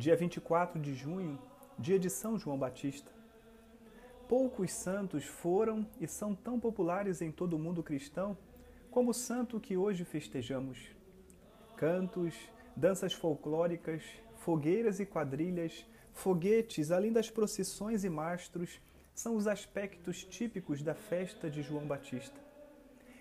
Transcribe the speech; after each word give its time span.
dia 0.00 0.16
24 0.16 0.80
de 0.80 0.94
junho, 0.94 1.38
dia 1.78 1.98
de 1.98 2.08
São 2.08 2.38
João 2.38 2.58
Batista. 2.58 3.12
Poucos 4.26 4.72
santos 4.72 5.26
foram 5.26 5.86
e 6.00 6.06
são 6.06 6.34
tão 6.34 6.58
populares 6.58 7.20
em 7.20 7.30
todo 7.30 7.52
o 7.52 7.58
mundo 7.58 7.82
cristão 7.82 8.34
como 8.90 9.10
o 9.10 9.14
santo 9.14 9.60
que 9.60 9.76
hoje 9.76 10.06
festejamos. 10.06 10.78
Cantos, 11.76 12.34
danças 12.74 13.12
folclóricas, 13.12 14.02
fogueiras 14.38 15.00
e 15.00 15.04
quadrilhas, 15.04 15.86
foguetes, 16.14 16.90
além 16.90 17.12
das 17.12 17.28
procissões 17.28 18.02
e 18.02 18.08
mastros, 18.08 18.80
são 19.14 19.36
os 19.36 19.46
aspectos 19.46 20.24
típicos 20.24 20.82
da 20.82 20.94
festa 20.94 21.50
de 21.50 21.60
João 21.60 21.86
Batista. 21.86 22.40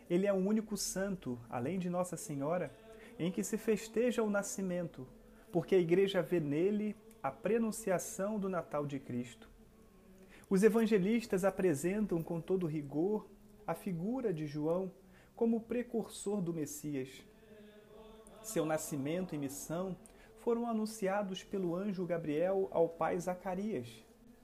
Ele 0.10 0.26
é 0.26 0.32
o 0.32 0.38
único 0.38 0.78
santo, 0.78 1.38
além 1.50 1.78
de 1.78 1.90
Nossa 1.90 2.16
Senhora, 2.16 2.72
em 3.20 3.30
que 3.30 3.44
se 3.44 3.58
festeja 3.58 4.24
o 4.24 4.30
nascimento, 4.30 5.06
porque 5.52 5.76
a 5.76 5.80
Igreja 5.80 6.22
vê 6.22 6.40
nele 6.40 6.96
a 7.22 7.32
prenunciação 7.32 8.40
do 8.40 8.50
Natal 8.50 8.86
de 8.86 9.00
Cristo. 9.00 9.50
Os 10.50 10.64
evangelistas 10.64 11.44
apresentam 11.44 12.24
com 12.24 12.42
todo 12.42 12.66
rigor 12.66 13.28
a 13.68 13.76
figura 13.76 14.34
de 14.34 14.48
João 14.48 14.92
como 15.36 15.62
precursor 15.62 16.42
do 16.42 16.54
Messias. 16.54 17.24
Seu 18.42 18.66
nascimento 18.66 19.36
e 19.36 19.38
missão 19.38 19.96
foram 20.40 20.68
anunciados 20.68 21.44
pelo 21.44 21.76
anjo 21.76 22.06
Gabriel 22.06 22.68
ao 22.72 22.90
pai 22.90 23.20
Zacarias. 23.20 24.04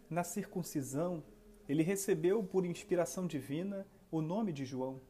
Na 0.09 0.23
circuncisão, 0.23 1.23
ele 1.67 1.81
recebeu 1.81 2.43
por 2.43 2.65
inspiração 2.65 3.25
divina 3.25 3.87
o 4.11 4.21
nome 4.21 4.51
de 4.51 4.65
João. 4.65 5.01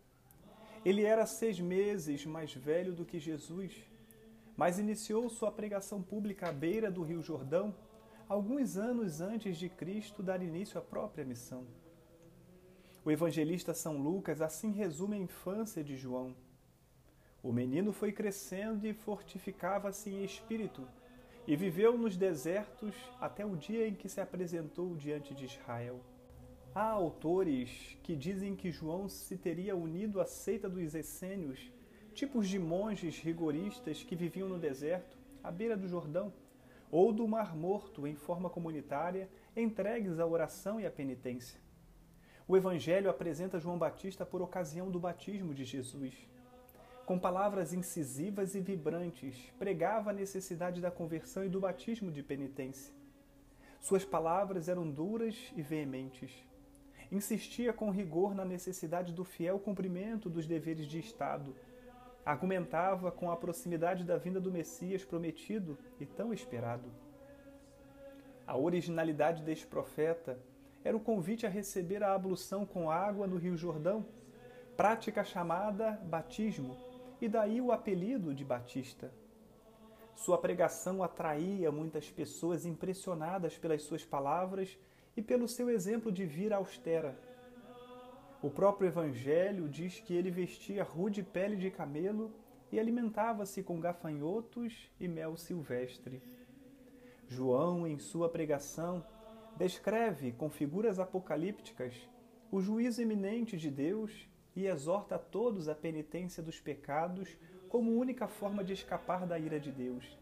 Ele 0.86 1.03
era 1.03 1.25
seis 1.25 1.59
meses 1.59 2.25
mais 2.25 2.53
velho 2.53 2.94
do 2.94 3.03
que 3.03 3.20
Jesus 3.20 3.73
mas 4.55 4.80
iniciou 4.80 5.30
sua 5.30 5.52
pregação 5.52 6.02
pública 6.02 6.50
à 6.50 6.52
beira 6.52 6.90
do 6.90 7.04
Rio 7.04 7.22
Jordão, 7.22 7.76
alguns 8.27 8.78
anos 8.78 9.22
antes 9.22 9.58
de 9.58 9.70
Cristo 9.70 10.23
dar 10.23 10.42
início 10.42 10.80
à 10.80 10.81
própria 10.81 11.25
missão. 11.25 11.66
O 13.03 13.12
evangelista 13.12 13.73
São 13.73 13.97
Lucas 13.97 14.42
assim 14.42 14.72
resume 14.72 15.17
a 15.17 15.20
infância 15.20 15.84
de 15.84 15.95
João. 15.95 16.36
O 17.44 17.52
menino 17.52 17.92
foi 17.92 18.12
crescendo 18.12 18.88
e 18.88 18.94
fortificava-se 18.94 20.09
em 20.09 20.23
espírito, 20.23 20.88
e 21.47 21.56
viveu 21.56 21.95
nos 21.95 22.17
desertos 22.17 22.95
até 23.22 23.45
o 23.45 23.56
dia 23.56 23.88
em 23.88 23.94
que 23.94 24.09
se 24.09 24.19
apresentou 24.19 24.95
diante 24.95 25.36
de 25.36 25.45
Israel. 25.45 26.02
Há 26.73 26.90
autores 26.90 27.95
que 28.02 28.16
dizem 28.16 28.56
que 28.56 28.72
João 28.72 29.08
se 29.08 29.38
teria 29.38 29.75
unido 29.75 30.19
à 30.19 30.25
seita 30.25 30.67
dos 30.67 30.95
essênios 30.95 31.72
tipos 32.16 32.47
de 32.47 32.58
monges 32.58 33.19
rigoristas 33.19 34.02
que 34.02 34.16
viviam 34.16 34.47
no 34.47 34.58
deserto, 34.58 35.17
à 35.44 35.52
beira 35.52 35.75
do 35.75 35.85
Jordão, 35.85 36.31
ou 36.89 37.11
do 37.11 37.27
Mar 37.27 37.53
Morto 37.53 38.07
em 38.07 38.16
forma 38.16 38.49
comunitária, 38.49 39.30
entregues 39.55 40.17
à 40.17 40.25
oração 40.25 40.80
e 40.80 40.85
à 40.85 40.91
penitência. 40.91 41.59
O 42.47 42.55
Evangelho 42.55 43.09
apresenta 43.09 43.59
João 43.59 43.77
Batista 43.77 44.25
por 44.25 44.41
ocasião 44.41 44.89
do 44.89 44.97
batismo 44.97 45.53
de 45.53 45.66
Jesus. 45.66 46.16
Com 47.05 47.19
palavras 47.19 47.73
incisivas 47.73 48.55
e 48.55 48.61
vibrantes, 48.61 49.52
pregava 49.59 50.11
a 50.11 50.13
necessidade 50.13 50.79
da 50.79 50.89
conversão 50.89 51.44
e 51.44 51.50
do 51.50 51.59
batismo 51.59 52.11
de 52.11 52.23
penitência. 52.23 52.94
Suas 53.81 54.05
palavras 54.05 54.69
eram 54.69 54.89
duras 54.89 55.52
e 55.53 55.61
veementes. 55.61 56.31
Insistia 57.11 57.73
com 57.73 57.91
rigor 57.91 58.33
na 58.33 58.45
necessidade 58.45 59.11
do 59.11 59.25
fiel 59.25 59.59
cumprimento 59.59 60.29
dos 60.29 60.47
deveres 60.47 60.88
de 60.88 60.97
Estado 60.97 61.53
argumentava 62.26 63.12
com 63.12 63.30
a 63.30 63.38
proximidade 63.38 64.04
da 64.04 64.18
vinda 64.18 64.42
do 64.42 64.52
Messias 64.52 65.06
prometido 65.06 65.78
e 66.00 66.06
tão 66.06 66.34
esperado. 66.34 66.92
A 68.48 68.58
originalidade 68.58 69.44
deste 69.44 69.68
profeta 69.68 70.40
era 70.84 70.98
o 70.98 71.00
convite 71.00 71.46
a 71.46 71.50
receber 71.50 72.03
a 72.03 72.14
ablução 72.14 72.66
com 72.66 72.90
água 72.90 73.28
no 73.28 73.38
Rio 73.38 73.56
Jordão, 73.56 74.06
prática 74.75 75.24
chamada 75.24 75.91
batismo, 76.03 76.75
e 77.22 77.30
daí 77.30 77.62
o 77.62 77.72
apelido 77.72 78.34
de 78.34 78.44
Batista. 78.44 79.12
Sua 80.16 80.38
pregação 80.38 81.03
atraía 81.03 81.72
muitas 81.72 82.09
pessoas 82.09 82.66
impressionadas 82.66 83.58
pelas 83.58 83.84
suas 83.84 84.03
palavras 84.03 84.78
e 85.16 85.22
pelo 85.22 85.47
seu 85.47 85.69
exemplo 85.69 86.12
de 86.12 86.25
vida 86.25 86.56
austera 86.56 87.16
o 88.45 88.50
próprio 88.51 88.89
Evangelho 88.89 89.67
diz 89.67 90.00
que 90.00 90.13
ele 90.13 90.29
vestia 90.29 90.83
rude 90.83 91.23
pele 91.23 91.56
de 91.56 91.72
camelo 91.72 92.31
e 92.72 92.79
alimentava-se 92.79 93.63
com 93.63 93.79
gafanhotos 93.79 94.88
e 95.00 95.07
mel 95.07 95.35
silvestre. 95.35 96.22
João, 97.28 97.88
em 97.88 97.97
sua 97.97 98.29
pregação, 98.29 99.03
descreve 99.57 100.31
com 100.31 100.47
figuras 100.47 101.00
apocalípticas 101.00 102.07
o 102.51 102.61
juízo 102.61 103.01
iminente 103.01 103.57
de 103.57 103.72
Deus 103.72 104.29
e 104.55 104.67
exorta 104.67 105.16
a 105.16 105.19
todos 105.19 105.67
a 105.67 105.73
penitência 105.73 106.44
dos 106.44 106.59
pecados 106.59 107.35
como 107.67 107.97
única 107.97 108.28
forma 108.28 108.63
de 108.63 108.73
escapar 108.73 109.25
da 109.25 109.39
ira 109.39 109.59
de 109.59 109.72
Deus. 109.72 110.19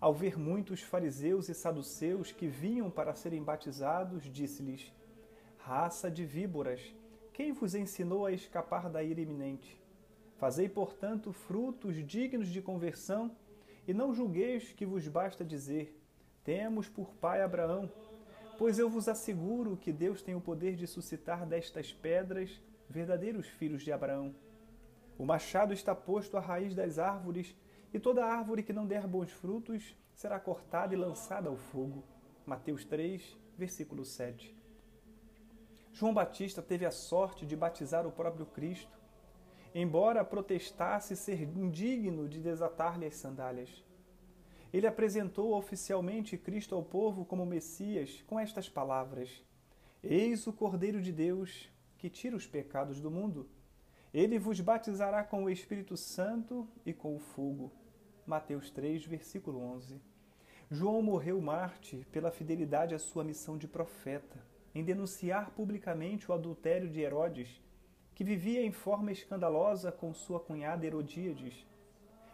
Ao 0.00 0.14
ver 0.14 0.38
muitos 0.38 0.82
fariseus 0.82 1.48
e 1.48 1.54
saduceus 1.54 2.30
que 2.30 2.46
vinham 2.46 2.88
para 2.88 3.12
serem 3.16 3.42
batizados, 3.42 4.22
disse-lhes: 4.22 4.92
Raça 5.58 6.08
de 6.08 6.24
víboras, 6.24 6.94
quem 7.38 7.52
vos 7.52 7.72
ensinou 7.72 8.26
a 8.26 8.32
escapar 8.32 8.90
da 8.90 9.00
ira 9.00 9.20
iminente? 9.20 9.80
Fazei, 10.38 10.68
portanto, 10.68 11.32
frutos 11.32 12.04
dignos 12.04 12.48
de 12.48 12.60
conversão, 12.60 13.30
e 13.86 13.94
não 13.94 14.12
julgueis 14.12 14.72
que 14.72 14.84
vos 14.84 15.06
basta 15.06 15.44
dizer: 15.44 15.96
Temos 16.42 16.88
por 16.88 17.14
pai 17.14 17.40
Abraão. 17.40 17.88
Pois 18.58 18.76
eu 18.76 18.90
vos 18.90 19.08
asseguro 19.08 19.76
que 19.76 19.92
Deus 19.92 20.20
tem 20.20 20.34
o 20.34 20.40
poder 20.40 20.74
de 20.74 20.84
suscitar 20.88 21.46
destas 21.46 21.92
pedras 21.92 22.60
verdadeiros 22.90 23.46
filhos 23.46 23.84
de 23.84 23.92
Abraão. 23.92 24.34
O 25.16 25.24
machado 25.24 25.72
está 25.72 25.94
posto 25.94 26.36
à 26.36 26.40
raiz 26.40 26.74
das 26.74 26.98
árvores, 26.98 27.54
e 27.94 28.00
toda 28.00 28.24
árvore 28.24 28.64
que 28.64 28.72
não 28.72 28.84
der 28.84 29.06
bons 29.06 29.30
frutos 29.30 29.96
será 30.12 30.40
cortada 30.40 30.92
e 30.92 30.96
lançada 30.96 31.48
ao 31.48 31.56
fogo. 31.56 32.02
Mateus 32.44 32.84
3, 32.84 33.38
versículo 33.56 34.04
7. 34.04 34.57
João 35.98 36.14
Batista 36.14 36.62
teve 36.62 36.86
a 36.86 36.92
sorte 36.92 37.44
de 37.44 37.56
batizar 37.56 38.06
o 38.06 38.12
próprio 38.12 38.46
Cristo, 38.46 38.96
embora 39.74 40.24
protestasse 40.24 41.16
ser 41.16 41.42
indigno 41.42 42.28
de 42.28 42.40
desatar-lhe 42.40 43.04
as 43.04 43.16
sandálias. 43.16 43.84
Ele 44.72 44.86
apresentou 44.86 45.52
oficialmente 45.54 46.38
Cristo 46.38 46.76
ao 46.76 46.84
povo 46.84 47.24
como 47.24 47.44
Messias 47.44 48.22
com 48.28 48.38
estas 48.38 48.68
palavras: 48.68 49.44
Eis 50.00 50.46
o 50.46 50.52
Cordeiro 50.52 51.02
de 51.02 51.10
Deus 51.10 51.68
que 51.96 52.08
tira 52.08 52.36
os 52.36 52.46
pecados 52.46 53.00
do 53.00 53.10
mundo. 53.10 53.48
Ele 54.14 54.38
vos 54.38 54.60
batizará 54.60 55.24
com 55.24 55.42
o 55.42 55.50
Espírito 55.50 55.96
Santo 55.96 56.68
e 56.86 56.92
com 56.92 57.16
o 57.16 57.18
fogo. 57.18 57.72
Mateus 58.24 58.70
3, 58.70 59.04
versículo 59.04 59.60
11. 59.74 60.00
João 60.70 61.02
morreu 61.02 61.40
Marte 61.40 62.06
pela 62.12 62.30
fidelidade 62.30 62.94
à 62.94 63.00
sua 63.00 63.24
missão 63.24 63.58
de 63.58 63.66
profeta 63.66 64.38
em 64.78 64.84
denunciar 64.84 65.50
publicamente 65.50 66.30
o 66.30 66.32
adultério 66.32 66.88
de 66.88 67.00
Herodes, 67.00 67.60
que 68.14 68.22
vivia 68.22 68.62
em 68.64 68.70
forma 68.70 69.10
escandalosa 69.10 69.90
com 69.90 70.14
sua 70.14 70.38
cunhada 70.38 70.86
Herodíades. 70.86 71.66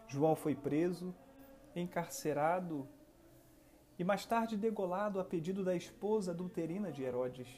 João 0.06 0.36
foi 0.36 0.54
preso, 0.54 1.14
encarcerado 1.74 2.86
e 3.98 4.04
mais 4.04 4.26
tarde 4.26 4.58
degolado 4.58 5.18
a 5.18 5.24
pedido 5.24 5.64
da 5.64 5.74
esposa 5.74 6.32
adulterina 6.32 6.92
de 6.92 7.02
Herodes. 7.02 7.48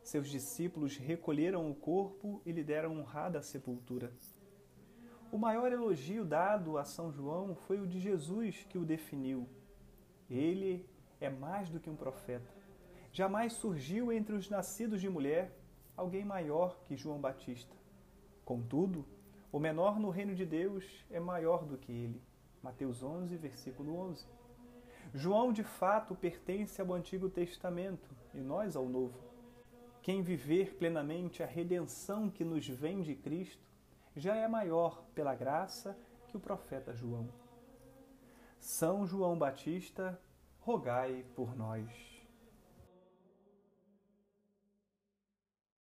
Seus 0.00 0.30
discípulos 0.30 0.96
recolheram 0.96 1.68
o 1.68 1.74
corpo 1.74 2.40
e 2.46 2.52
lhe 2.52 2.62
deram 2.62 3.00
honrada 3.00 3.42
sepultura. 3.42 4.12
O 5.32 5.38
maior 5.38 5.72
elogio 5.72 6.24
dado 6.24 6.78
a 6.78 6.84
São 6.84 7.10
João 7.10 7.56
foi 7.56 7.80
o 7.80 7.86
de 7.86 7.98
Jesus 7.98 8.64
que 8.68 8.78
o 8.78 8.84
definiu. 8.84 9.48
Ele 10.30 10.88
é 11.20 11.28
mais 11.28 11.68
do 11.68 11.80
que 11.80 11.90
um 11.90 11.96
profeta 11.96 12.57
jamais 13.18 13.54
surgiu 13.54 14.12
entre 14.12 14.32
os 14.36 14.48
nascidos 14.48 15.00
de 15.00 15.08
mulher 15.08 15.52
alguém 15.96 16.24
maior 16.24 16.78
que 16.84 16.96
João 16.96 17.20
Batista. 17.20 17.74
Contudo, 18.44 19.04
o 19.50 19.58
menor 19.58 19.98
no 19.98 20.08
reino 20.08 20.36
de 20.36 20.46
Deus 20.46 20.84
é 21.10 21.18
maior 21.18 21.64
do 21.64 21.76
que 21.76 21.90
ele. 21.90 22.22
Mateus 22.62 23.02
11, 23.02 23.36
versículo 23.36 23.98
11. 24.10 24.24
João, 25.12 25.52
de 25.52 25.64
fato, 25.64 26.14
pertence 26.14 26.80
ao 26.80 26.92
Antigo 26.92 27.28
Testamento 27.28 28.08
e 28.32 28.38
nós 28.38 28.76
ao 28.76 28.88
Novo. 28.88 29.18
Quem 30.00 30.22
viver 30.22 30.76
plenamente 30.76 31.42
a 31.42 31.46
redenção 31.46 32.30
que 32.30 32.44
nos 32.44 32.68
vem 32.68 33.02
de 33.02 33.16
Cristo 33.16 33.68
já 34.14 34.36
é 34.36 34.46
maior 34.46 35.02
pela 35.12 35.34
graça 35.34 35.98
que 36.28 36.36
o 36.36 36.40
profeta 36.40 36.94
João. 36.94 37.28
São 38.60 39.04
João 39.04 39.36
Batista, 39.36 40.16
rogai 40.60 41.24
por 41.34 41.56
nós. 41.56 42.17